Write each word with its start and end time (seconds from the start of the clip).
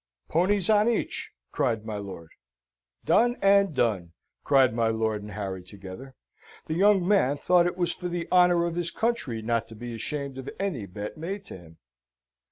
"Ponies 0.29 0.67
on 0.67 0.89
each!" 0.89 1.31
cried 1.51 1.85
my 1.85 1.97
lord. 1.97 2.29
"Done 3.05 3.37
and 3.39 3.71
done!" 3.75 4.13
cried 4.43 4.73
my 4.73 4.87
lord 4.87 5.21
and 5.21 5.33
Harry 5.33 5.61
together. 5.61 6.15
The 6.65 6.73
young 6.73 7.07
man 7.07 7.37
thought 7.37 7.67
it 7.67 7.77
was 7.77 7.91
for 7.93 8.07
the 8.07 8.27
honour 8.31 8.65
of 8.65 8.73
his 8.73 8.89
country 8.89 9.43
not 9.43 9.67
to 9.67 9.75
be 9.75 9.93
ashamed 9.93 10.39
of 10.39 10.49
any 10.59 10.87
bet 10.87 11.17
made 11.19 11.45
to 11.45 11.57
him. 11.59 11.77